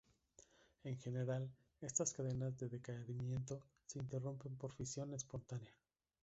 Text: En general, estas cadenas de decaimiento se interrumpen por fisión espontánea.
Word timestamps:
En 0.83 0.97
general, 0.99 1.47
estas 1.79 2.11
cadenas 2.11 2.57
de 2.57 2.69
decaimiento 2.69 3.61
se 3.85 3.99
interrumpen 3.99 4.55
por 4.57 4.71
fisión 4.73 5.13
espontánea. 5.13 5.75